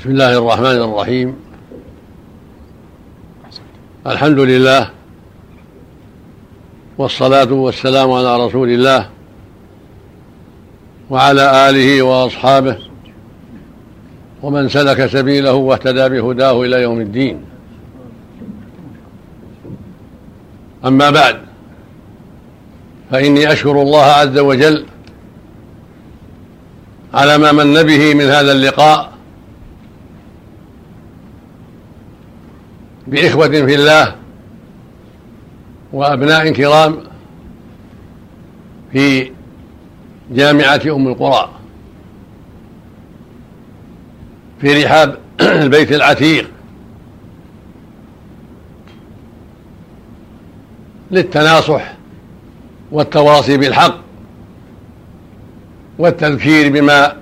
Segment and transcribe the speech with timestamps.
[0.00, 1.36] بسم الله الرحمن الرحيم
[4.06, 4.90] الحمد لله
[6.98, 9.08] والصلاة والسلام على رسول الله
[11.10, 12.78] وعلى آله وأصحابه
[14.42, 17.44] ومن سلك سبيله واهتدى بهداه إلى يوم الدين
[20.84, 21.36] أما بعد
[23.10, 24.86] فإني أشكر الله عز وجل
[27.14, 29.09] على ما من به من هذا اللقاء
[33.10, 34.16] بإخوة في الله
[35.92, 36.98] وأبناء كرام
[38.92, 39.30] في
[40.30, 41.50] جامعة أم القرى
[44.60, 46.50] في رحاب البيت العتيق
[51.10, 51.92] للتناصح
[52.92, 53.98] والتواصي بالحق
[55.98, 57.16] والتذكير بما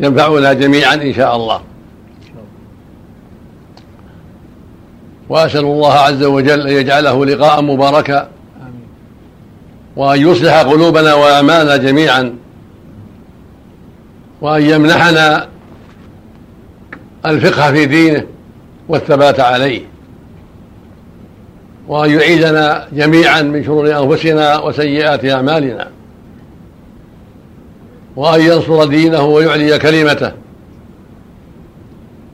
[0.00, 1.60] ينفعنا جميعا إن شاء الله.
[5.32, 8.28] وأسأل الله عز وجل أن يجعله لقاء مباركا
[9.96, 12.34] وأن يصلح قلوبنا وأعمالنا جميعا
[14.40, 15.48] وأن يمنحنا
[17.26, 18.26] الفقه في دينه
[18.88, 19.80] والثبات عليه
[21.88, 25.88] وأن يعيذنا جميعا من شرور أنفسنا وسيئات أعمالنا
[28.16, 30.32] وأن ينصر دينه ويعلي كلمته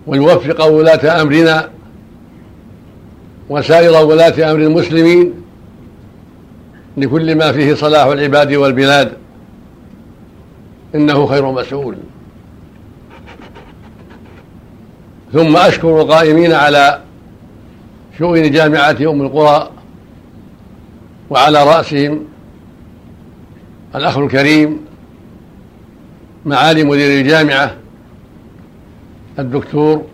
[0.06, 1.77] ويوفق ولاة أمرنا
[3.48, 5.34] وسائر ولاة أمر المسلمين
[6.96, 9.12] لكل ما فيه صلاح العباد والبلاد.
[10.94, 11.96] إنه خير مسؤول.
[15.32, 17.00] ثم أشكر القائمين على
[18.18, 19.70] شؤون جامعة أم القرى
[21.30, 22.24] وعلى رأسهم
[23.94, 24.80] الأخ الكريم
[26.44, 27.74] معالي مدير الجامعة
[29.38, 30.04] الدكتور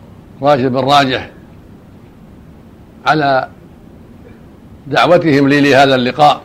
[0.42, 1.30] راشد بن راجح.
[3.06, 3.48] على
[4.86, 6.40] دعوتهم لي لهذا اللقاء.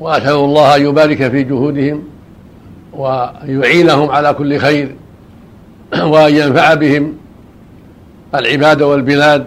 [0.00, 2.02] وأسأل الله أن يبارك في جهودهم
[2.92, 4.96] وأن يعينهم على كل خير
[6.02, 7.16] وأن ينفع بهم
[8.34, 9.46] العباد والبلاد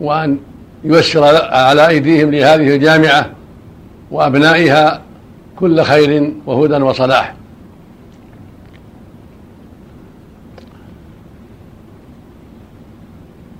[0.00, 0.38] وأن
[0.84, 3.30] ييسر على أيديهم لهذه الجامعة
[4.10, 5.00] وأبنائها
[5.56, 7.34] كل خير وهدى وصلاح.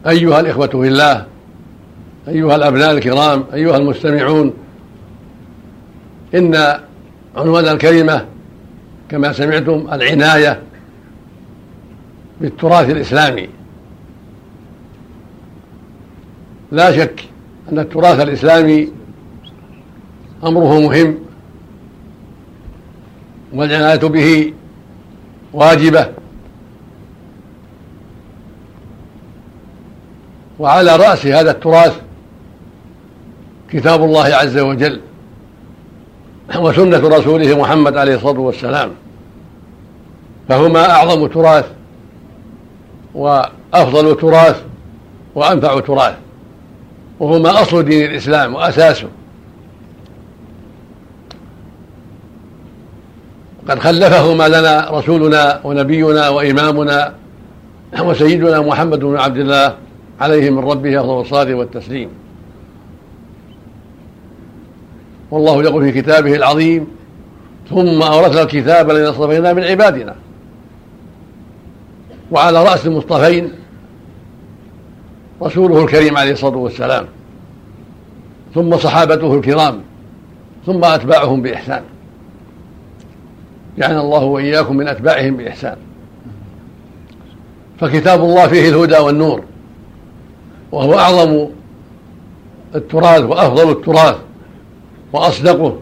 [0.09, 1.27] أيها الإخوة في الله
[2.29, 4.53] أيها الأبناء الكرام أيها المستمعون
[6.35, 6.81] إن
[7.37, 8.27] عنوان الكلمة
[9.09, 10.63] كما سمعتم العناية
[12.41, 13.49] بالتراث الإسلامي.
[16.73, 17.25] لا شك
[17.73, 18.89] أن التراث الإسلامي
[20.45, 21.19] أمره مهم
[23.53, 24.53] والعناية به
[25.53, 26.09] واجبة
[30.59, 32.01] وعلى رأس هذا التراث
[33.71, 35.01] كتاب الله عز وجل
[36.59, 38.91] وسنة رسوله محمد عليه الصلاة والسلام.
[40.49, 41.65] فهما أعظم تراث
[43.15, 44.63] وأفضل تراث
[45.35, 46.15] وأنفع تراث
[47.21, 49.09] وهما أصل دين الإسلام وأساسه.
[53.69, 57.15] قد خلفهما لنا رسولنا ونبينا وإمامنا
[58.01, 59.75] وسيدنا محمد بن عبد الله
[60.21, 62.09] عليه من ربه أفضل الصلاة والتسليم.
[65.31, 66.87] والله يقول في كتابه العظيم
[67.71, 70.15] ثم أورثنا الكتاب الذي اصطفينا من عبادنا.
[72.31, 73.53] وعلى رأس المصطفين
[75.43, 77.07] رسوله الكريم عليه الصلاة والسلام
[78.55, 79.81] ثم صحابته الكرام
[80.67, 81.83] ثم أتباعهم بإحسان.
[83.79, 85.77] جعلنا الله وإياكم من أتباعهم بإحسان.
[87.81, 89.43] فكتاب الله فيه الهدى والنور.
[90.77, 91.49] وهو أعظم
[92.75, 94.17] التراث وأفضل التراث
[95.13, 95.79] وأصدقه.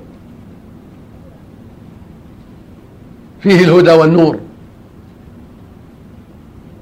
[3.41, 4.39] فيه الهدى والنور.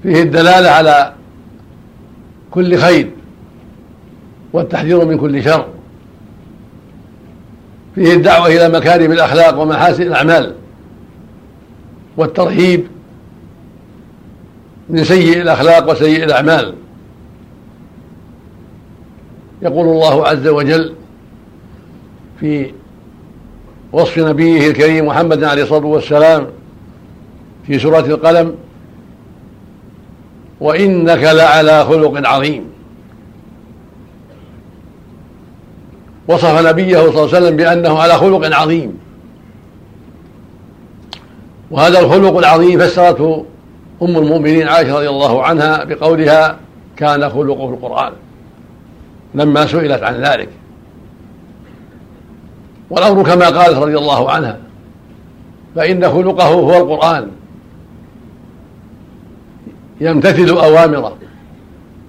[0.03, 1.13] فيه الدلالة على
[2.51, 3.11] كل خير
[4.53, 5.67] والتحذير من كل شر.
[7.95, 10.55] فيه الدعوة إلى مكارم الأخلاق ومحاسن الأعمال
[12.17, 12.87] والترهيب
[14.89, 16.82] من سيء الأخلاق وسيء الأعمال.
[19.63, 20.95] يقول الله عز وجل
[22.41, 22.73] في
[23.93, 26.47] وصف نبيه الكريم محمد عليه الصلاة والسلام
[27.67, 28.55] في سورة القلم
[30.61, 32.65] وإنك لعلى خلق عظيم.
[36.29, 38.99] وصف نبيه صلى الله عليه وسلم بأنه على خلق عظيم.
[41.71, 43.45] وهذا الخلق العظيم فسرته
[44.03, 46.59] أم المؤمنين عائشة رضي الله عنها بقولها
[46.97, 48.13] كان خلقه القرآن
[49.35, 50.49] لما سئلت عن ذلك.
[52.91, 54.59] والأمر كما قالت رضي الله عنها
[55.77, 57.31] فإن خلقه هو القرآن.
[60.01, 61.17] يمتثل أوامره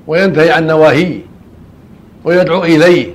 [0.07, 1.19] وينتهي عن نواهيه
[2.23, 3.11] ويدعو إليه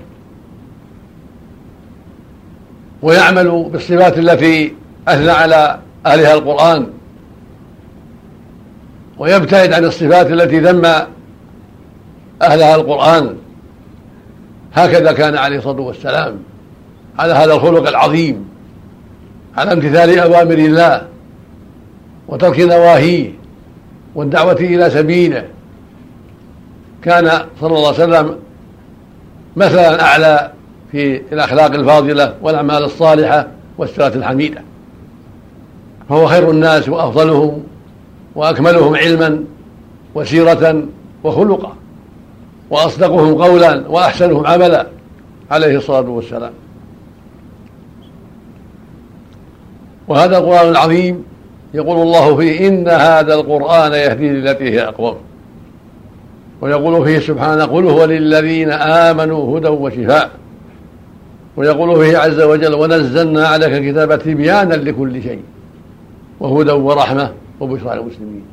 [3.03, 4.75] ويعمل بالصفات التي
[5.09, 6.87] أثنى على أهلها القرآن
[9.19, 10.85] ويبتعد عن الصفات التي ذم
[12.43, 13.37] أهلها القرآن.
[14.85, 16.39] هكذا كان عليه الصلاة والسلام.
[17.19, 18.49] على هذا الخلق العظيم.
[19.57, 21.03] على امتثال أوامر الله
[22.29, 23.31] وترك نواهيه
[24.15, 25.45] والدعوة إلى سبيله.
[27.03, 27.31] كان
[27.61, 28.37] صلى الله عليه وسلم
[29.57, 30.53] مثلا أعلى
[30.93, 33.47] في الأخلاق الفاضلة والأعمال الصالحة
[33.79, 34.63] والسيرة الحميدة.
[36.09, 37.63] فهو خير الناس وأفضلهم
[38.35, 39.45] وأكملهم علما
[40.15, 40.83] وسيرة
[41.25, 41.78] وخلقا.
[42.71, 44.87] وأصدقهم قولا وأحسنهم عملا
[45.51, 46.53] عليه الصلاة والسلام.
[50.09, 51.25] وهذا القرآن العظيم
[51.75, 55.17] يقول الله فيه إن هذا القرآن يهدي للتي هي أقوم.
[56.61, 60.31] ويقول فيه سبحانه قل هو للذين آمنوا هدى وشفاء.
[61.57, 65.43] ويقول فيه عز وجل ونزلنا عليك كتاب تبيانا لكل شيء
[66.41, 68.45] وهدى ورحمة وبشرى للمسلمين.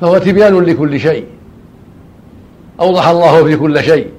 [0.00, 1.24] فهو تبيان لكل شيء.
[2.80, 4.10] أوضح الله في كل شيء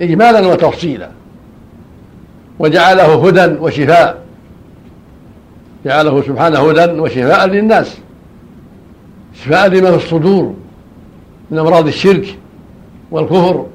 [0.00, 1.10] إجمالا وتفصيلا.
[2.58, 4.22] وجعله هدى وشفاء.
[5.84, 7.96] جعله سبحانه هدى وشفاء للناس.
[9.44, 10.54] شفاء لما في الصدور
[11.50, 12.38] من أمراض الشرك
[13.10, 13.66] والكفر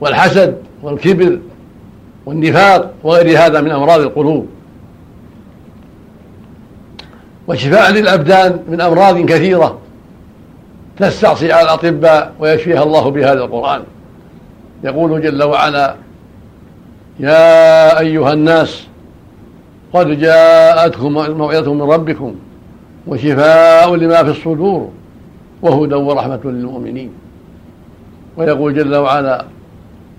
[0.00, 1.38] والحسد والكبر
[2.26, 4.46] والنفاق وغير هذا من أمراض القلوب.
[7.48, 9.78] وشفاء للأبدان من أمراض كثيرة.
[11.00, 13.82] تستعصي على الأطباء ويشفيها الله بهذا القرآن.
[14.84, 15.94] يقول جل وعلا
[17.20, 18.86] يا أيها الناس
[19.92, 22.34] قد جاءتكم موعظة من ربكم
[23.06, 24.90] وشفاء لما في الصدور
[25.62, 27.10] وهدى ورحمة للمؤمنين.
[28.36, 29.44] ويقول جل وعلا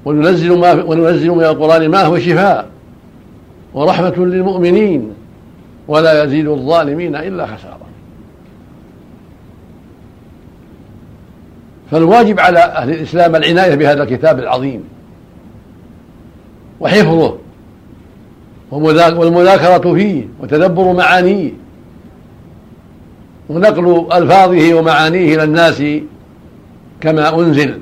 [0.05, 2.67] وننزل ما وننزل من القرآن ما هو شفاء
[3.73, 5.13] ورحمة للمؤمنين
[5.87, 7.80] ولا يزيد الظالمين إلا خسارة.
[11.91, 14.83] فالواجب على أهل الإسلام العناية بهذا الكتاب العظيم.
[16.79, 17.38] وحفظه.
[18.71, 21.51] والمذاكرة فيه وتدبر معانيه.
[23.49, 25.83] ونقل ألفاظه ومعانيه إلى الناس
[27.01, 27.81] كما أنزل.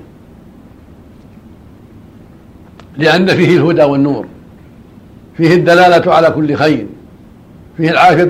[2.98, 4.26] لأن فيه الهدى والنور.
[5.38, 6.86] فيه الدلالة على كل خير.
[7.78, 8.24] فيه العافية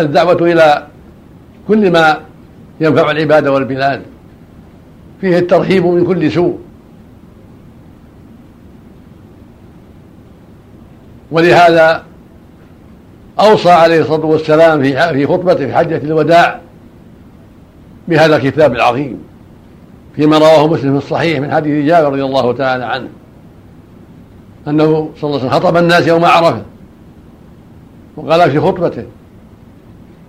[0.00, 0.86] الدعوة إلى
[1.68, 2.20] كل ما
[2.80, 4.02] ينفع العباد والبلاد.
[5.24, 6.58] فيه الترهيب من كل سوء.
[11.30, 12.02] ولهذا
[13.40, 16.60] أوصى عليه الصلاة والسلام في في خطبته في حجة الوداع
[18.08, 19.18] بهذا الكتاب العظيم
[20.16, 23.08] فيما رواه مسلم في الصحيح من حديث جابر رضي الله تعالى عنه
[24.68, 26.62] أنه صلى الله عليه وسلم خطب الناس يوم عرفة
[28.16, 29.04] وقال في خطبته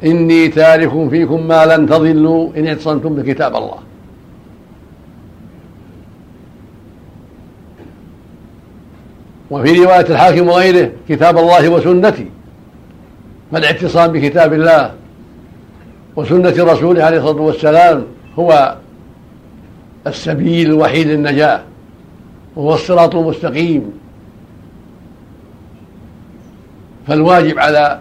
[0.03, 3.77] إني تارك فيكم ما لن تضلوا إن اعتصمتم بكتاب الله.
[9.52, 12.25] وفي رواية الحاكم وغيره كتاب الله وسنتي.
[13.52, 14.92] فالاعتصام بكتاب الله
[16.16, 18.06] وسنة رسوله عليه الصلاة والسلام
[18.40, 18.75] هو
[20.07, 21.61] السبيل الوحيد للنجاة
[22.56, 23.92] وهو الصراط المستقيم.
[27.07, 27.99] فالواجب على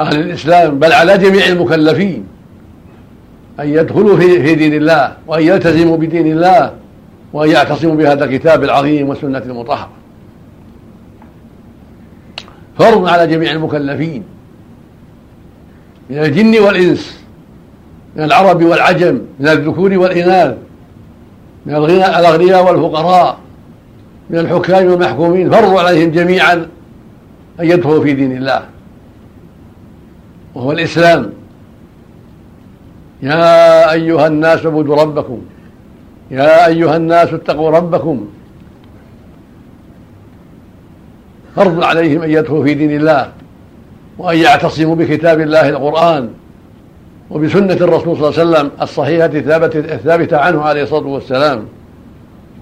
[0.00, 2.26] أهل الإسلام بل على جميع المكلفين
[3.60, 6.72] أن يدخلوا في دين الله وأن يلتزموا بدين الله.
[7.32, 9.88] وأن يعتصموا بهذا الكتاب العظيم والسنة المطهرة.
[12.78, 14.22] فرض على جميع المكلفين
[16.10, 17.20] من الجن والإنس
[18.16, 20.56] من العرب والعجم من الذكور والإناث
[21.66, 23.38] من الأغنياء والفقراء
[24.30, 26.54] من الحكام والمحكومين فرضوا عليهم جميعا
[27.60, 28.62] أن يدخلوا في دين الله.
[30.54, 31.32] وهو الإسلام.
[33.22, 35.40] يا أيها الناس اعبدوا ربكم.
[36.30, 38.28] يا أيها الناس اتقوا ربكم.
[41.56, 43.32] فرض عليهم أن يدخلوا في دين الله
[44.18, 46.30] وأن يعتصموا بكتاب الله القرآن
[47.30, 49.26] وبسنة الرسول صلى الله عليه وسلم الصحيحة
[49.94, 51.64] الثابتة عنه عليه الصلاة والسلام.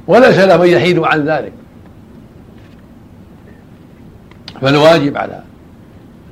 [0.06, 1.52] وليس لهم أن يحيدوا عن ذلك.
[4.61, 5.40] فالواجب على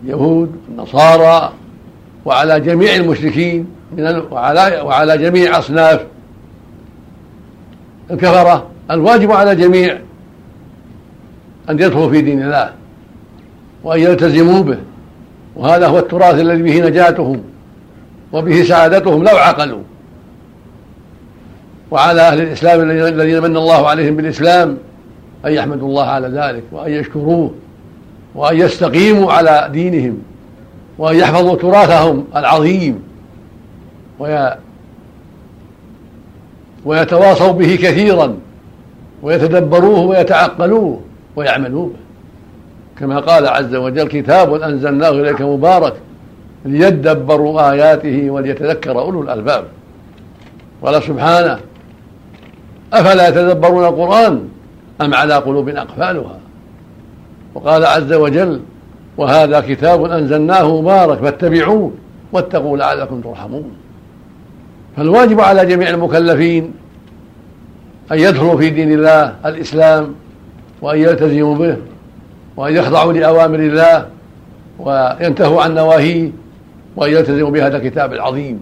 [0.04, 1.52] اليهود والنصارى
[2.24, 6.00] وعلى جميع المشركين من وعلى وعلى جميع أصناف
[8.10, 9.98] الكفرة الواجب على جميع
[11.70, 12.70] أن يدخلوا في دين الله
[13.84, 14.78] وأن يلتزموا به.
[15.56, 17.42] وهذا هو التراث الذي به نجاتهم
[18.32, 19.82] وبه سعادتهم لو عقلوا.
[21.90, 24.78] وعلى أهل الإسلام الذين من الله عليهم بالإسلام
[25.46, 27.54] أن يحمدوا الله على ذلك وأن يشكروه
[28.34, 30.18] وأن يستقيموا على دينهم
[30.98, 33.02] وأن يحفظوا تراثهم العظيم.
[36.84, 38.36] ويتواصوا به كثيرا
[39.22, 41.00] ويتدبروه ويتعقلوه
[41.36, 42.04] ويعملوا به
[42.98, 45.94] كما قال عز وجل كتاب أنزلناه إليك مبارك
[46.64, 49.64] ليدبروا آياته وليتذكر أولو الألباب
[50.82, 51.58] قال سبحانه
[52.92, 54.48] أفلا يتدبرون القرآن
[55.00, 56.38] أم على قلوب أقفالها؟
[57.54, 58.60] وقال عز وجل
[59.16, 61.92] وهذا كتاب أنزلناه مبارك فاتبعوه
[62.32, 63.72] واتقوا لعلكم ترحمون
[64.96, 66.72] فالواجب على جميع المكلفين
[68.12, 70.14] أن يدخلوا في دين الله الإسلام
[70.82, 71.76] وأن يلتزموا به
[72.56, 74.06] وأن يخضعوا لأوامر الله
[74.78, 76.30] وينتهوا عن نواهيه
[76.96, 78.60] وأن يلتزموا بهذا الكتاب العظيم.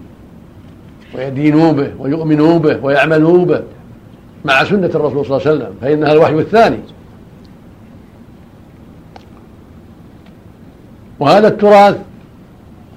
[1.15, 3.61] ويدينوا به ويؤمنوا به ويعملوا به
[4.45, 6.79] مع سنة الرسول صلى الله عليه وسلم فإنها الوحي الثاني.
[11.19, 11.97] وهذا التراث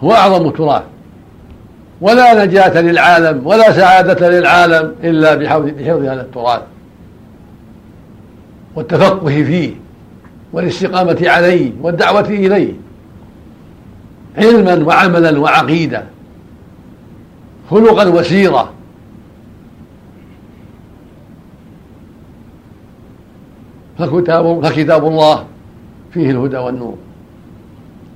[0.03, 0.83] هو أعظم تراث.
[2.01, 6.63] ولا نجاة للعالم ولا سعادة للعالم إلا بحفظ هذا التراث
[8.75, 9.75] والتفقه فيه
[10.53, 12.73] والاستقامة عليه والدعوة إليه
[14.39, 16.05] علما وعملا وعقيدة
[17.71, 18.73] خلقا وسيرة
[23.99, 25.45] فكتاب فكتاب الله
[26.13, 26.97] فيه الهدى والنور.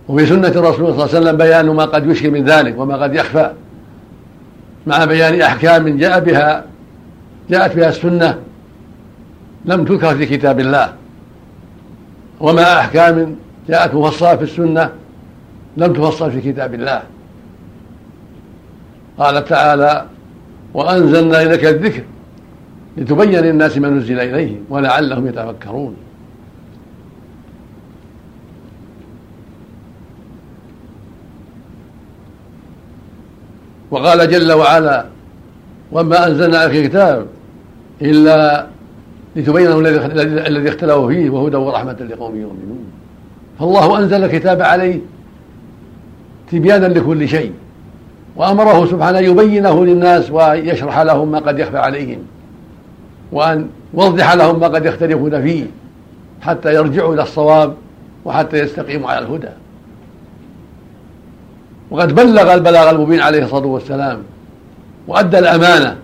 [0.09, 3.15] وفي سنة الرسول صلى الله عليه وسلم بيان ما قد يشكل من ذلك وما قد
[3.15, 3.53] يخفى.
[4.87, 6.65] مع بيان أحكام جاء بها
[7.51, 8.39] جاءت بها السنة
[9.65, 10.93] لم تذكر في كتاب الله.
[12.41, 13.37] ومع أحكام
[13.69, 14.91] جاءت مفصلة في السنة
[15.77, 17.03] لم تفصل في كتاب الله.
[19.19, 20.07] قال تعالى
[20.75, 22.03] وأنزلنا إليك الذكر
[22.97, 25.97] لتبين للناس ما نزل إليهم ولعلهم يتفكرون.
[33.91, 35.05] وقال جل وعلا
[35.93, 37.27] وما أنزلنا عليك كتاب
[38.03, 38.67] إلا
[39.37, 39.87] لتبين
[40.27, 42.85] الذي اختلفوا فيه وهدى ورحمة لقوم يؤمنون.
[43.59, 45.01] فالله أنزل الكتاب عليه
[46.53, 47.53] تبيانا لكل شيء
[48.37, 52.19] وأمره سبحانه يبينه للناس ويشرح لهم ما قد يخفى عليهم
[53.33, 55.65] وأن يوضح لهم ما قد يختلفون فيه
[56.41, 57.75] حتى يرجعوا إلى الصواب
[58.25, 59.49] وحتى يستقيموا على الهدى.
[61.91, 64.23] وقد بلغ البلاغ المبين عليه الصلاة والسلام
[65.09, 65.97] وأدى الأمانة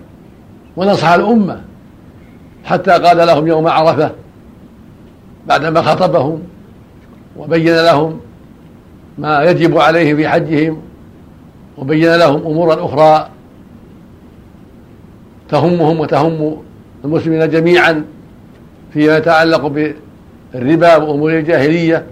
[0.76, 1.60] ونصح الأمة
[2.64, 4.10] حتى قال لهم يوم عرفة
[5.46, 6.42] بعدما خطبهم
[7.36, 8.20] وبين لهم
[9.18, 10.82] ما يجب عليهم في حجهم
[11.78, 13.28] وبين لهم أمورا أخرى
[15.48, 16.62] تهمهم وتهم
[17.04, 18.04] المسلمين جميعا
[18.92, 19.66] فيما يتعلق
[20.54, 22.06] بالربا وأمور الجاهلية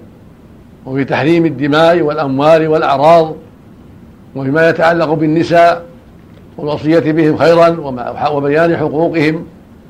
[0.86, 3.34] وفي تحريم الدماء والأموال والأعراض
[4.36, 5.84] وفيما يتعلق بالنساء
[6.56, 7.68] والوصية بهم خيرا
[8.30, 9.46] وبيان حقوقهم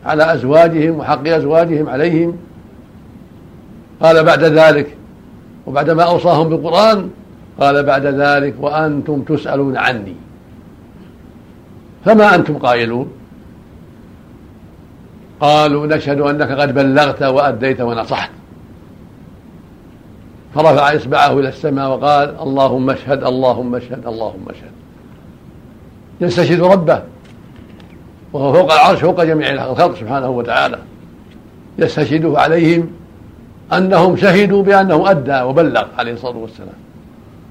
[0.06, 2.36] على أزواجهم وحق أزواجهم عليهم.
[4.02, 4.96] قال بعد ذلك
[5.66, 7.10] وبعدما أوصاهم بالقرآن
[7.60, 10.14] قال بعد ذلك وأنتم تسألون عني.
[12.04, 13.08] فما أنتم قائلون؟
[15.40, 18.30] قالوا نشهد أنك قد بلغت وأديت ونصحت.
[20.54, 24.70] فرفع إصبعه إلى السماء وقال اللهم اشهد اللهم اشهد اللهم اشهد.
[26.20, 27.02] يستشهد ربه
[28.32, 30.78] وهو فوق العرش فوق جميع الخلق سبحانه وتعالى.
[31.78, 32.90] يستشهده عليهم
[33.72, 36.78] أنهم شهدوا بأنه أدى وبلغ عليه الصلاة والسلام.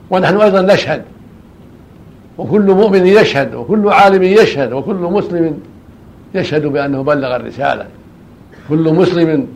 [0.10, 1.04] ونحن أيضا نشهد
[2.38, 5.60] وكل مؤمن يشهد وكل عالم يشهد وكل مسلم
[6.36, 7.86] يشهد بأنه بلغ الرسالة.
[8.70, 9.48] كل مسلم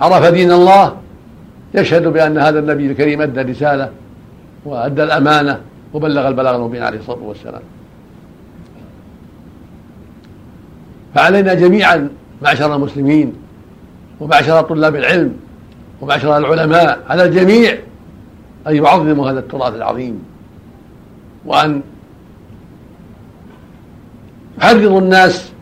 [0.00, 0.96] عرف دين الله
[1.74, 3.90] يشهد بأن هذا النبي الكريم أدى الرسالة
[4.64, 5.60] وأدى الأمانة
[5.94, 7.62] وبلغ البلاغ المبين عليه الصلاة والسلام.
[11.14, 12.08] فعلينا جميعا
[12.42, 13.32] معشر المسلمين
[14.20, 15.36] ومعشر طلاب العلم
[16.00, 17.78] ومعشر العلماء على الجميع
[18.66, 20.22] أن يعظموا هذا التراث العظيم
[21.46, 21.82] وأن
[24.58, 25.52] يحرضوا الناس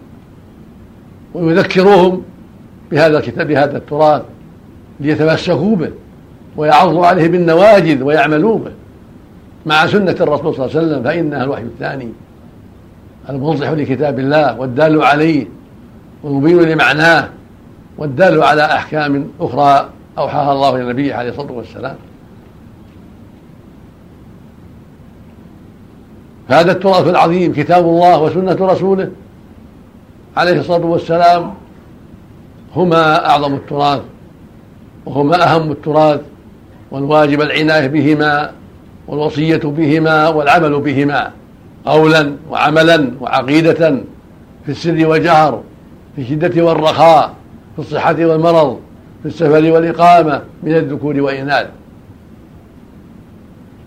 [1.34, 2.22] ويذكروهم
[2.90, 4.22] بهذا الكتاب بهذا التراث.
[5.00, 5.90] ليتمسكوا به
[6.56, 8.72] ويعضوا عليه بالنواجذ ويعملوا به
[9.66, 12.08] مع سنة الرسول صلى الله عليه وسلم فإنها الوحي الثاني
[13.28, 15.46] الموضح لكتاب الله والدال عليه
[16.22, 17.28] والمبين لمعناه
[17.98, 19.88] والدال على أحكام أخرى
[20.18, 21.96] أوحاها الله إلى نبيه عليه الصلاة والسلام.
[26.48, 29.10] هذا التراث العظيم كتاب الله وسنة رسوله
[30.36, 31.54] عليه الصلاة والسلام
[32.76, 34.00] هما أعظم التراث
[35.06, 36.20] وهما أهم التراث
[36.90, 38.50] والواجب العناية بهما
[39.08, 41.30] والوصية بهما والعمل بهما
[41.86, 43.98] قولا وعملا وعقيدة
[44.64, 45.62] في السر والجهر
[46.16, 47.34] في الشدة والرخاء
[47.76, 48.80] في الصحة والمرض
[49.22, 51.66] في السفر والإقامة من الذكور وإناث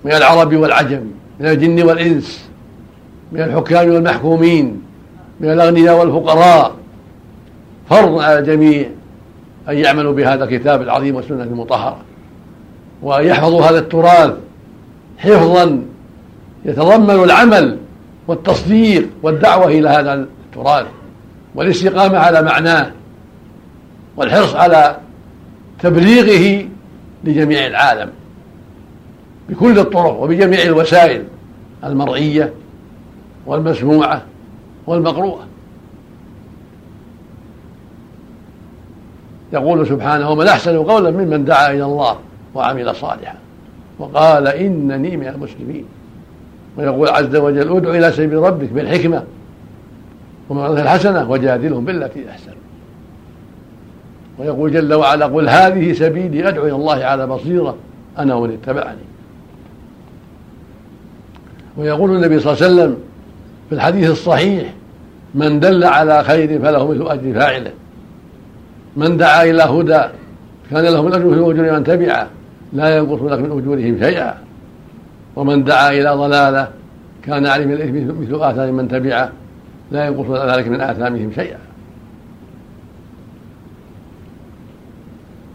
[0.06, 1.02] من العرب والعجم
[1.40, 2.50] من الجن والإنس
[3.32, 4.82] من الحكام والمحكومين
[5.40, 6.72] من الأغنياء والفقراء
[7.90, 8.90] فرض على الجميع.
[9.70, 11.98] أن يعملوا بهذا الكتاب العظيم والسنة المطهرة.
[13.02, 14.34] وأن يحفظوا هذا التراث
[15.18, 15.82] حفظا
[16.66, 17.78] يتضمن العمل
[18.28, 20.86] والتصديق والدعوة إلى هذا التراث
[21.56, 22.92] والاستقامة على معناه
[24.18, 24.98] والحرص على
[25.80, 26.66] تبليغه
[27.24, 28.10] لجميع العالم
[29.50, 31.24] بكل الطرق وبجميع الوسائل
[31.84, 32.54] المرئية
[33.46, 34.22] والمسموعة
[34.88, 35.48] والمقروءة.
[39.54, 42.18] يقول سبحانه ومن أحسن قولا ممن دعا إلى الله
[42.56, 43.36] وعمل صالحا.
[44.00, 45.86] وقال إنني من المسلمين.
[46.78, 49.24] ويقول عز وجل ادع إلى سبيل ربك بالحكمة
[50.50, 52.52] وموعظة الحسنة وجادلهم بالتي أحسن.
[54.38, 57.76] ويقول جل وعلا قل هذه سبيلي أدعو إلى الله على بصيرة
[58.18, 59.00] أنا ومن اتبعني.
[61.78, 62.98] ويقول النبي صلى الله عليه وسلم
[63.70, 64.74] في الحديث الصحيح
[65.36, 67.72] من دل على خير فله مثل أجر فاعله.
[68.98, 70.02] من دعا إلى هدى
[70.72, 72.28] كان له الأجر في أجور من تبعه
[72.74, 74.38] لا ينقص لك من أجورهم شيئا.
[75.36, 76.68] ومن دعا إلى ضلالة
[77.24, 79.32] كان عليه من الإثم مثل آثام من تبعه
[79.92, 81.58] لا ينقص ذلك من آثامهم شيئا.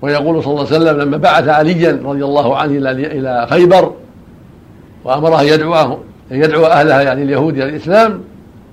[0.02, 3.92] ويقول صلى الله عليه وسلم لما بعث عليا رضي الله عنه إلى خيبر
[5.04, 5.98] وأمره يدعوه
[6.32, 8.20] أن يدعو أهلها يعني اليهود إلى الإسلام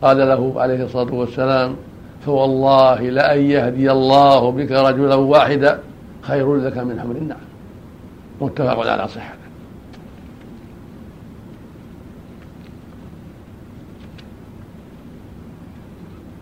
[0.02, 1.76] قال له عليه الصلاة والسلام
[2.26, 5.80] فوالله لأن يهدي الله بك رجلا واحدا
[6.22, 7.38] خير لك من حمر النعم
[8.42, 9.42] متفق على صحته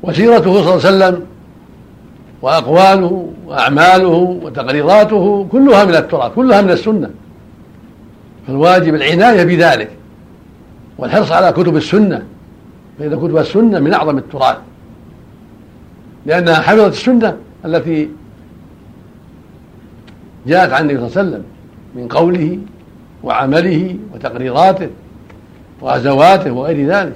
[0.03, 1.25] وسيرته صلى الله عليه وسلم
[2.41, 7.09] وأقواله وأعماله وتقريراته كلها من التراث كلها من السنة.
[8.47, 9.89] فالواجب العناية بذلك
[10.97, 12.23] والحرص على كتب السنة
[12.99, 14.57] فإن كتب السنة من أعظم التراث
[16.29, 18.09] لأنها حفظت السنة التي
[20.47, 21.43] جاءت عن النبي صلى الله عليه وسلم
[21.95, 22.59] من قوله
[23.23, 24.89] وعمله وتقريراته
[25.81, 27.15] وغزواته وغير ذلك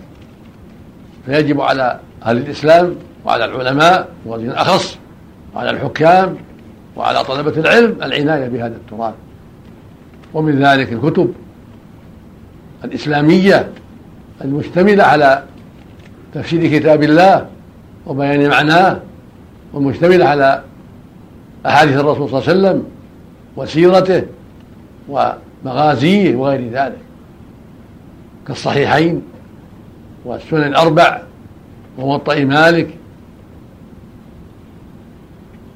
[1.26, 2.96] فيجب على أهل الإسلام
[3.26, 4.98] وعلى العلماء والذين أخص
[5.56, 6.38] وعلى الحكام
[6.96, 9.14] وعلى طلبة العلم العناية بهذا التراث.
[10.34, 11.34] ومن ذلك الكتب
[12.84, 13.70] الإسلامية
[14.42, 15.44] المشتملة على
[16.34, 17.53] تفسير كتاب الله
[18.08, 19.00] وبيان معناه
[19.74, 20.64] والمشتملة على
[21.66, 22.84] أحاديث الرسول صلى الله عليه وسلم
[23.58, 24.24] وسيرته
[25.10, 26.98] ومغازيه وغير ذلك
[28.48, 29.22] كالصحيحين
[30.26, 31.22] والسنن الأربع
[31.98, 32.90] وموطأ مالك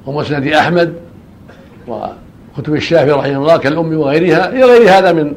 [0.06, 0.94] ومسند أحمد
[1.88, 5.34] وكتب الشافعي رحمه الله كالأم وغيرها إلى غير هذا من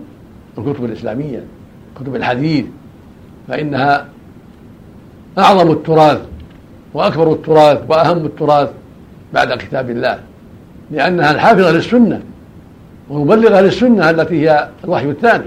[0.57, 1.43] الكتب الإسلامية
[1.99, 2.65] كتب الحديث
[3.47, 4.07] فإنها
[5.37, 6.30] أعظم التراث
[6.93, 8.69] وأكبر التراث وأهم التراث
[9.33, 10.19] بعد كتاب الله
[10.91, 12.21] لأنها الحافظة للسنة
[13.09, 15.45] ومبلغة للسنة التي هي الوحي الثاني.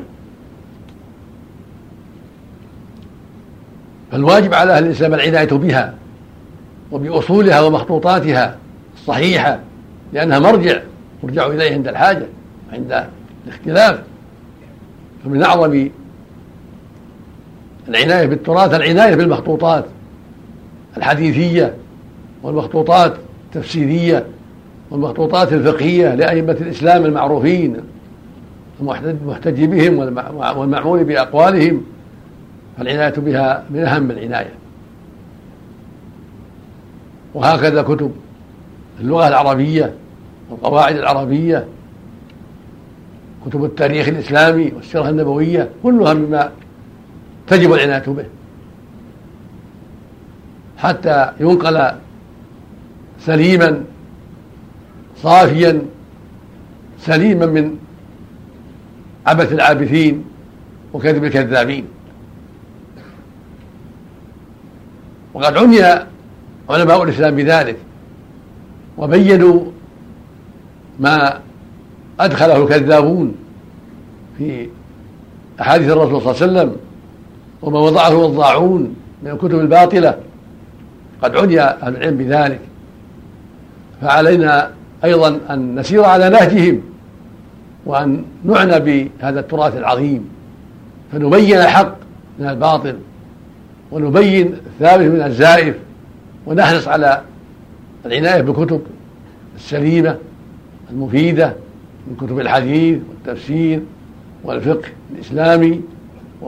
[4.12, 5.94] فالواجب على أهل الإسلام العناية بها
[6.92, 8.56] وبأصولها ومخطوطاتها
[8.96, 9.58] الصحيحة
[10.12, 10.80] لأنها مرجع
[11.24, 12.26] يرجع إليه عند الحاجة
[12.72, 13.04] عند
[13.46, 14.00] الاختلاف.
[15.24, 15.88] فمن أعظم
[17.88, 19.84] العناية بالتراث العناية بالمخطوطات
[20.96, 21.74] الحديثية
[22.42, 24.26] والمخطوطات التفسيرية
[24.90, 27.76] والمخطوطات الفقهية لأئمة الإسلام المعروفين
[28.80, 29.98] المحتج بهم
[30.56, 31.82] والمعمول بأقوالهم
[32.78, 34.52] فالعناية بها من أهم العناية.
[37.34, 38.12] وهكذا كتب
[39.00, 39.94] اللغة العربية
[40.50, 41.64] والقواعد العربية
[43.46, 46.50] كتب التاريخ الإسلامي والسيرة النبوية كلها مما
[47.46, 48.24] تجب العناية به.
[50.84, 51.90] حتى ينقل
[53.20, 53.84] سليما
[55.22, 55.82] صافيا
[56.98, 57.76] سليما من
[59.26, 60.24] عبث العابثين
[60.92, 61.84] وكذب الكذابين.
[65.34, 65.80] وقد عني
[66.70, 67.76] علماء الإسلام بذلك
[68.98, 69.60] وبينوا
[71.00, 71.40] ما
[72.20, 73.34] أدخله الكذابون
[74.38, 74.68] في
[75.60, 76.76] أحاديث الرسول صلى الله عليه وسلم
[77.62, 80.18] وما وضعه الوضاعون من الكتب الباطلة.
[81.24, 82.60] قد عني أهل العلم بذلك.
[84.02, 84.70] فعلينا
[85.04, 86.80] أيضا أن نسير على نهجهم
[87.86, 90.28] وأن نعنى بهذا التراث العظيم.
[91.12, 91.94] فنبين الحق
[92.38, 92.96] من الباطل
[93.92, 95.76] ونبين الثابت من الزائف
[96.46, 97.20] ونحرص على
[98.06, 98.80] العناية بالكتب
[99.56, 100.16] السليمة
[100.90, 101.52] المفيدة
[102.06, 103.80] من كتب الحديث والتفسير
[104.44, 105.80] والفقه الإسلامي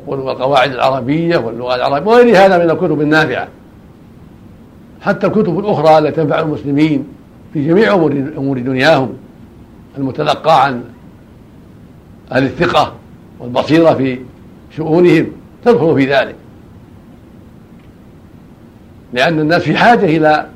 [0.07, 3.49] والقواعد العربية واللغة العربية وغير هذا من الكتب النافعة.
[5.07, 7.05] حتى الكتب الأخرى التي تنفع المسلمين
[7.53, 7.95] في جميع
[8.39, 9.13] أمور دنياهم
[9.99, 10.85] المتلقى عن
[12.33, 12.95] أهل الثقة
[13.41, 14.19] والبصيرة في
[14.77, 15.27] شؤونهم
[15.65, 16.35] تدخل في ذلك.
[19.13, 20.47] لأن الناس في حاجة إلى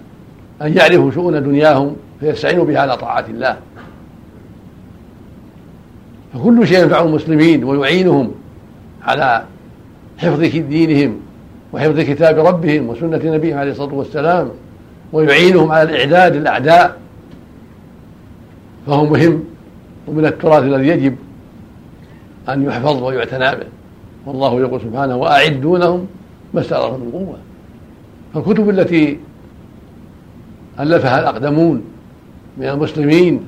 [0.63, 3.57] أن يعرفوا شؤون دنياهم فيستعينوا بها على طاعة الله.
[6.35, 8.33] فكل شيء ينفع المسلمين ويعينهم
[9.03, 9.45] على
[10.19, 11.21] حفظ دينهم
[11.73, 14.51] وحفظ كتاب ربهم وسنة نبيهم عليه الصلاة والسلام
[15.13, 16.97] ويعينهم على الإعداد للأعداء.
[18.87, 19.45] فهو مهم
[20.09, 21.17] ومن التراث الذي يجب
[22.49, 23.67] أن يحفظ ويعتنى به.
[24.27, 26.07] والله يقول سبحانه وأعدوا لهم
[26.55, 27.37] ما استطعتم من قوة.
[28.35, 29.19] فالكتب التي
[30.81, 31.85] ألفها الأقدمون
[32.59, 33.47] من المسلمين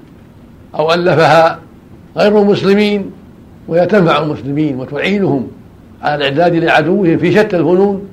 [0.74, 1.58] أو ألفها
[2.16, 3.10] غير المسلمين
[3.68, 5.48] وهي تنفع المسلمين وتعينهم
[6.02, 8.08] على الإعداد لعدوهم في شتى الفنون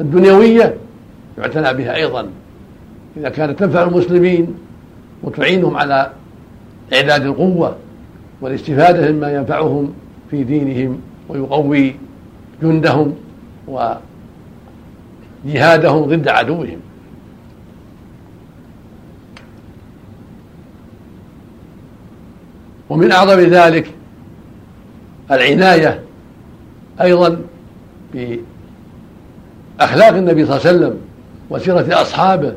[0.00, 0.76] الدنيوية
[1.38, 2.28] يعتنى بها أيضا.
[3.16, 4.54] إذا كانت تنفع المسلمين
[5.22, 6.10] وتعينهم على
[6.92, 7.76] إعداد القوة
[8.40, 9.92] والاستفادة مما ينفعهم
[10.30, 11.94] في دينهم ويقوي
[12.62, 13.14] جندهم
[15.44, 16.80] وجهادهم ضد عدوهم.
[22.90, 23.90] ومن أعظم ذلك
[25.30, 26.02] العناية
[27.00, 27.40] أيضا
[29.80, 31.00] بأخلاق النبي صلى الله عليه وسلم
[31.50, 32.52] وسيرة أصحابه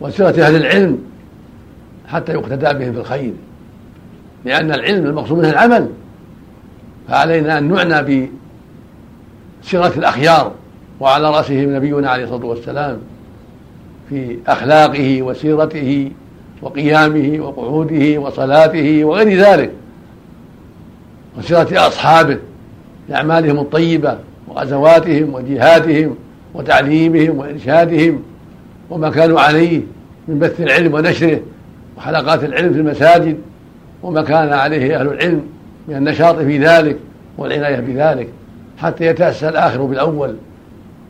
[0.00, 0.98] وسيرة أهل العلم
[2.08, 3.32] حتى يقتدى بهم في الخير.
[4.44, 5.88] لأن العلم المقصود منه العمل.
[7.08, 8.28] فعلينا أن نعنى
[9.62, 10.52] بسيرة الأخيار
[11.00, 12.98] وعلى رأسهم نبينا عليه الصلاة والسلام
[14.10, 16.10] في أخلاقه وسيرته
[16.62, 19.72] وقيامه وقعوده وصلاته وغير ذلك.
[21.38, 22.38] وسيرة أصحابه
[23.08, 24.18] لأعمالهم الطيبة
[24.48, 26.16] وغزواتهم وجهادهم
[26.54, 28.22] وتعليمهم وإرشادهم
[28.90, 29.80] وما كانوا عليه
[30.28, 31.40] من بث العلم ونشره
[31.96, 33.38] وحلقات العلم في المساجد
[34.02, 35.42] وما كان عليه أهل العلم
[35.88, 36.96] من النشاط في ذلك
[37.38, 38.28] والعناية بذلك
[38.78, 40.36] حتى يتأسى الآخر بالأول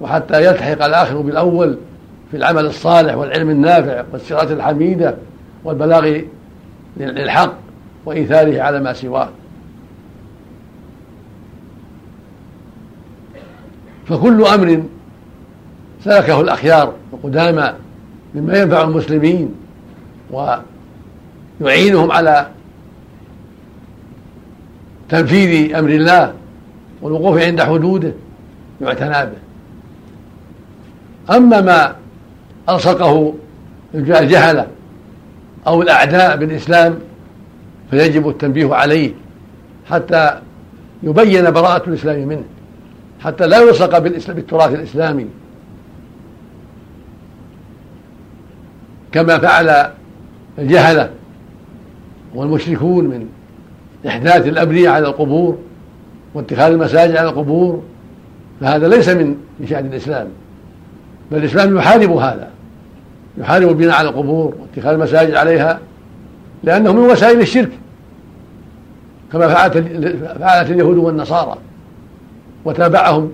[0.00, 1.76] وحتى يلتحق الآخر بالأول
[2.31, 5.14] في العمل الصالح والعلم النافع والسيرة الحميدة
[5.64, 6.20] والبلاغ
[6.96, 7.55] للحق
[8.07, 9.29] وإيثاره على ما سواه.
[14.07, 14.83] فكل أمر
[16.05, 17.73] سلكه الأخيار القدامى
[18.35, 19.55] مما ينفع المسلمين
[21.61, 22.47] ويعينهم على
[25.09, 26.33] تنفيذ أمر الله
[27.03, 28.13] والوقوف عند حدوده
[28.81, 29.37] يعتنى به.
[31.37, 31.95] أما ما
[32.69, 33.35] ألصقه
[33.95, 34.67] الجهلة
[35.67, 36.99] أو الأعداء بالإسلام
[37.91, 39.13] فيجب التنبيه عليه
[39.91, 40.41] حتى
[41.03, 42.45] يبين براءة الإسلام منه
[43.21, 45.27] حتى لا يلصق بالتراث الإسلامي.
[49.12, 49.90] كما فعل
[50.59, 51.11] الجهلة
[52.35, 53.29] والمشركون من
[54.07, 55.59] إحداث الأبنية على القبور
[56.35, 57.83] واتخاذ المساجد على القبور
[58.61, 59.37] فهذا ليس من
[59.68, 60.29] شأن الإسلام
[61.31, 62.51] بل الإسلام يحارب هذا
[63.38, 65.81] يحارب البناء على القبور واتخاذ المساجد عليها
[66.64, 67.70] لأنه من وسائل الشرك
[69.33, 69.79] كما فعلت
[70.40, 71.57] فعلت اليهود والنصارى
[72.64, 73.33] وتابعهم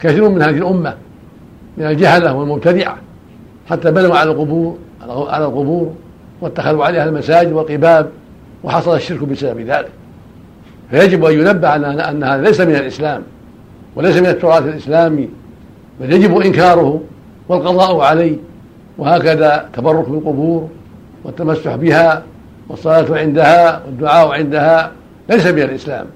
[0.00, 0.94] كثير من هذه الأمة
[1.78, 2.96] من الجهلة والمبتدعة.
[3.70, 4.78] حتى بنوا على القبور
[5.10, 5.94] على القبور
[6.40, 8.10] واتخذوا عليها المساجد والقباب
[8.64, 9.88] وحصل الشرك بسبب ذلك.
[10.90, 13.22] فيجب أن ينبه أن هذا ليس من الإسلام
[13.96, 15.28] وليس من التراث الإسلامي
[16.00, 17.00] بل يجب إنكاره
[17.48, 18.36] والقضاء عليه
[18.98, 20.68] وهكذا تبرك بالقبور
[21.24, 22.22] والتمسح بها
[22.68, 24.92] والصلاة عندها والدعاء عندها
[25.30, 26.06] ليس من الإسلام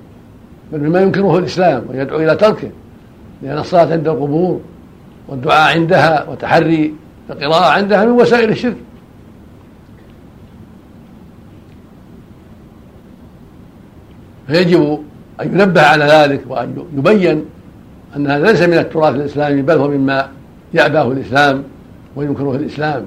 [0.72, 2.70] بل مما ينكره الإسلام ويدعو إلى تركه
[3.42, 4.60] لأن الصلاة عند القبور
[5.28, 6.94] والدعاء عندها وتحري
[7.30, 8.76] القراءة عندها من وسائل الشرك.
[14.46, 15.02] فيجب
[15.40, 17.44] أن ينبه على ذلك وأن يبين
[18.16, 20.28] أن هذا ليس من التراث الإسلامي بل هو مما
[20.74, 21.64] يأباه الإسلام
[22.16, 23.04] وينكره الإسلام.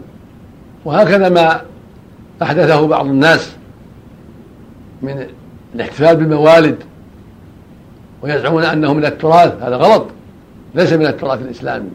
[0.85, 1.61] وهكذا ما
[2.41, 3.55] أحدثه بعض الناس
[5.01, 5.25] من
[5.75, 6.77] الاحتفال بالموالد
[8.21, 10.05] ويزعمون أنه من التراث هذا غلط.
[10.75, 11.89] ليس من التراث الإسلامي.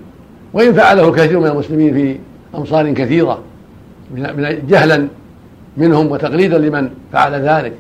[0.52, 2.18] وإن فعله كثير من المسلمين في
[2.54, 3.42] أمصار كثيرة
[4.14, 5.08] من جهلا
[5.76, 7.72] منهم وتقليدا لمن فعل ذلك.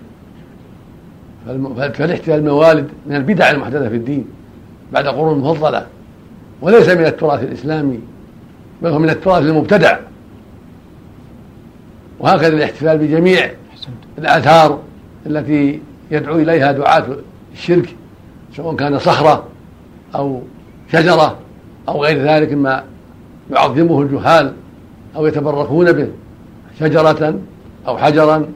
[1.76, 4.24] فالاحتفال بالموالد من البدع المحدثة في الدين
[4.92, 5.86] بعد قرون مفضلة
[6.62, 8.00] وليس من التراث الإسلامي
[8.82, 9.98] بل هو من التراث المبتدع.
[12.20, 13.50] وهكذا الاحتفال بجميع
[14.18, 14.78] الآثار
[15.26, 15.80] التي
[16.10, 17.06] يدعو إليها دعاة
[17.52, 17.96] الشرك
[18.56, 19.44] سواء كان صخرة
[20.14, 20.42] أو
[20.92, 21.38] شجرة
[21.88, 22.84] أو غير ذلك مما
[23.50, 24.52] يعظمه الجهال
[25.16, 26.08] أو يتبركون به
[26.80, 27.34] شجرة
[27.88, 28.46] أو حجرا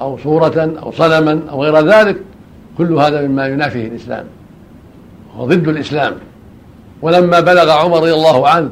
[0.00, 2.16] أو صورة أو صنما أو غير ذلك
[2.78, 4.24] كل هذا مما ينافيه الإسلام
[5.36, 6.14] هو ضد الإسلام.
[7.02, 8.70] ولما بلغ عمر رضي الله عنه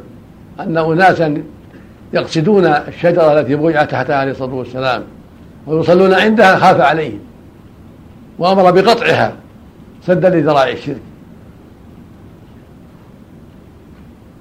[0.60, 1.42] أن أناسا
[2.12, 5.02] يقصدون الشجرة التي بويعت تحتها عليه الصلاة والسلام
[5.66, 7.18] ويصلون عندها خاف عليهم
[8.38, 9.32] وأمر بقطعها
[10.06, 11.00] سدا لذراع الشرك.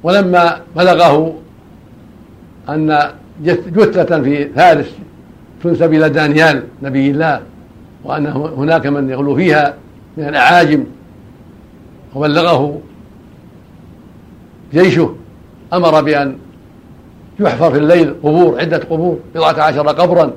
[0.05, 1.35] ولما بلغه
[2.69, 2.99] أن
[3.43, 4.91] جثة في فارس
[5.63, 7.41] تنسب إلى دانيال نبي الله
[8.03, 9.73] وأن هناك من يغلو فيها
[10.17, 10.83] من الأعاجم
[12.15, 12.81] وبلغه
[14.73, 15.15] جيشه
[15.73, 16.37] أمر بأن
[17.39, 20.31] يحفر في الليل قبور عدة قبور بضعة عشر قبرا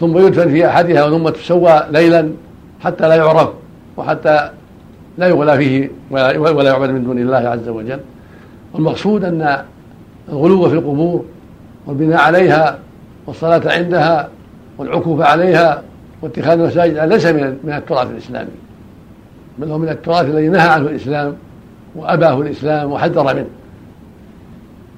[0.00, 2.32] ثم يدفن في أحدها ثم تسوى ليلا
[2.80, 3.48] حتى لا يعرف
[3.96, 4.50] وحتى
[5.18, 8.00] لا يغلى فيه ولا يعبد من دون الله عز وجل.
[8.76, 9.64] والمقصود أن
[10.28, 11.24] الغلو في القبور
[11.86, 12.78] والبناء عليها
[13.26, 14.28] والصلاة عندها
[14.78, 15.82] والعكوف عليها
[16.22, 18.50] واتخاذ المساجد ليس من التراث الإسلامي
[19.58, 21.36] بل هو من التراث الذي نهى عنه الإسلام
[21.94, 23.46] وأباه الإسلام وحذر منه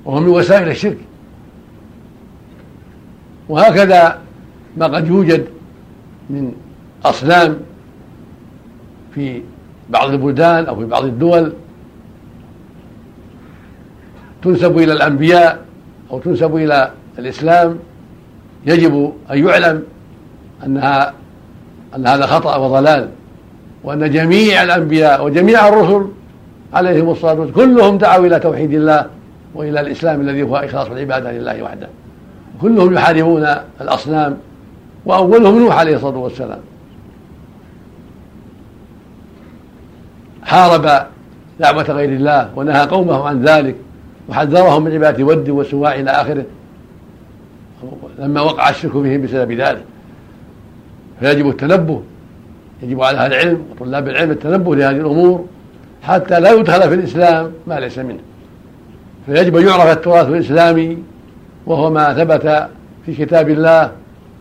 [0.05, 0.99] وهو من وسائل الشرك.
[3.49, 4.19] وهكذا
[4.77, 5.47] ما قد يوجد
[6.31, 6.53] من
[7.05, 7.59] أصنام
[9.15, 9.43] في
[9.91, 11.53] بعض البلدان أو في بعض الدول
[14.43, 15.59] تنسب إلى الأنبياء
[16.11, 17.79] أو تنسب إلى الإسلام
[18.67, 19.83] يجب أن يعلم
[20.67, 21.13] أنها
[21.97, 23.09] أن هذا خطأ وضلال
[23.85, 26.07] وأن جميع الأنبياء وجميع الرسل
[26.75, 29.07] عليهم الصلاة والسلام كلهم دعوا إلى توحيد الله
[29.55, 31.89] وإلى الإسلام الذي هو إخلاص العبادة لله وحده.
[32.61, 33.47] كلهم يحاربون
[33.81, 34.37] الأصنام
[35.07, 36.61] وأولهم نوح عليه الصلاة والسلام.
[40.43, 41.07] حارب
[41.61, 43.77] دعوة غير الله ونهى قومه عن ذلك.
[44.29, 46.45] وحذرهم من عبادة ود وسواع إلى آخره.
[48.19, 49.85] لما وقع الشرك بهم بسبب ذلك
[51.21, 52.03] فيجب التنبه
[52.83, 55.45] يجب على أهل العلم وطلاب العلم التنبه لهذه الأمور
[56.03, 58.19] حتى لا يدخل في الإسلام ما ليس منه.
[59.27, 60.99] فيجب أن يعرف التراث الإسلامي
[61.67, 62.69] وهو ما ثبت
[63.07, 63.93] في كتاب الله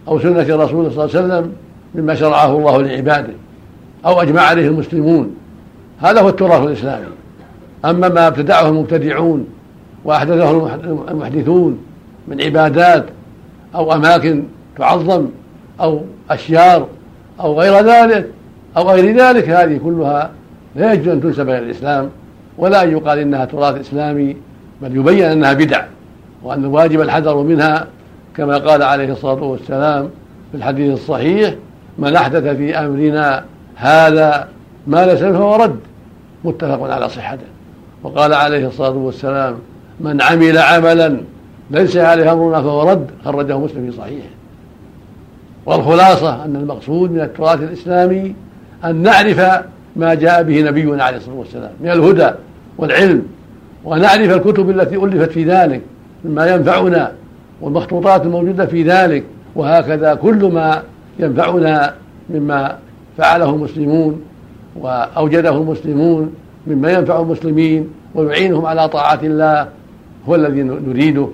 [0.08, 1.54] أو سنة الرسول صلى الله عليه وسلم
[1.96, 3.34] مما شرعه الله لعباده
[4.06, 5.36] أو أجمع عليه المسلمون.
[6.02, 7.06] هذا هو التراث الإسلامي.
[7.86, 9.48] أما ما ابتدعه المبتدعون
[10.08, 10.76] وأحدثه
[11.12, 11.78] المحدثون
[12.28, 13.06] من عبادات
[13.76, 14.44] أو أماكن
[14.78, 15.28] تعظم
[15.82, 16.88] أو أشيار
[17.40, 18.30] أو غير ذلك
[18.78, 20.32] أو غير ذلك هذه كلها
[20.76, 22.10] لا يجوز أن تنسب إلى الإسلام
[22.58, 24.38] ولا أن يقال إنها تراث إسلامي
[24.82, 25.86] بل يبين أنها بدع
[26.44, 27.88] وأن الواجب الحذر منها
[28.38, 30.10] كما قال عليه الصلاة والسلام
[30.52, 31.56] في الحديث الصحيح
[31.98, 34.48] من أحدث في أمرنا هذا
[34.88, 35.80] ما ليس فهو رد.
[36.44, 37.48] متفق على صحته.
[38.04, 39.56] وقال عليه الصلاة والسلام
[40.00, 41.22] من عمل عملا
[41.72, 44.30] ليس عليه أمرنا فهو رد خرجه مسلم في صحيحه.
[45.66, 48.36] والخلاصة أن المقصود من التراث الإسلامي
[48.86, 49.42] أن نعرف
[49.96, 52.30] ما جاء به نبينا عليه الصلاة والسلام من الهدى
[52.78, 53.24] والعلم
[53.86, 55.82] ونعرف الكتب التي ألفت في ذلك
[56.26, 57.12] مما ينفعنا
[57.62, 59.24] والمخطوطات الموجودة في ذلك
[59.56, 60.84] وهكذا كل ما
[61.20, 61.94] ينفعنا
[62.30, 62.78] مما
[63.18, 64.22] فعله المسلمون
[64.76, 66.34] وأوجده المسلمون
[66.68, 69.68] مما ينفع المسلمين ويعينهم على طاعة الله
[70.30, 71.28] هو الذي نريده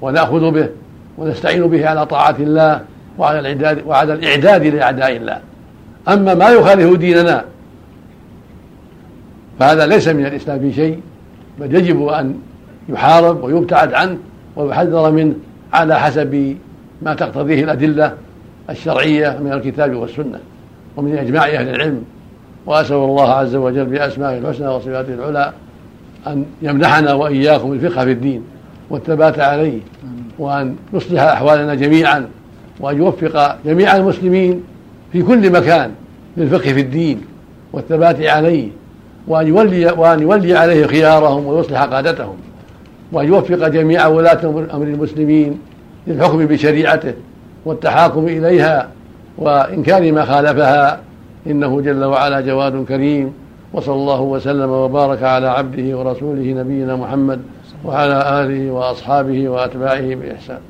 [0.00, 0.68] ونأخذ به
[1.18, 2.80] ونستعين به على طاعة الله
[3.18, 5.40] وعلى الاعداد وعلى الإعداد لأعداء الله.
[6.08, 7.44] أما ما يخالف ديننا
[9.58, 11.00] فهذا ليس من الإسلام في شيء
[11.58, 12.34] بل يجب أن
[12.88, 14.18] يحارب ويبتعد عنه
[14.56, 15.34] ويحذر منه
[15.72, 16.56] على حسب
[17.02, 18.14] ما تقتضيه الأدلة
[18.70, 20.38] الشرعية من الكتاب والسنة
[20.96, 22.04] ومن إجماع أهل العلم.
[22.66, 25.52] وأسأل الله عز وجل بأسمائه الحسنى وصفاته العلى
[26.26, 28.42] أن يمنحنا وإياكم الفقه في الدين
[28.90, 29.78] والثبات عليه
[30.38, 32.28] وأن يصلح أحوالنا جميعا
[32.80, 34.62] وأن يوفق جميع المسلمين
[35.12, 35.90] في كل مكان
[36.36, 37.20] للفقه في الدين
[37.72, 38.68] والثبات عليه
[39.28, 42.36] وأن يولي وأن يولي عليه خيارهم ويصلح قادتهم
[43.12, 45.58] وأن يوفق جميع ولاة أمر المسلمين
[46.06, 47.14] للحكم بشريعته
[47.64, 48.88] والتحاكم إليها
[49.38, 51.00] وإنكار ما خالفها
[51.46, 53.32] إنه جل وعلا جواد كريم
[53.72, 57.42] وصلى الله وسلم وبارك على عبده ورسوله نبينا محمد
[57.84, 60.60] وعلى آله وأصحابه وأتباعه بإحسان.